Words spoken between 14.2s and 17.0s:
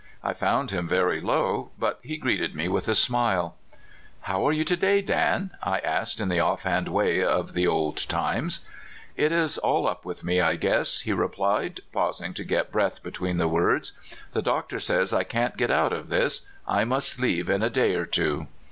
the doctor says I can't get out of this— I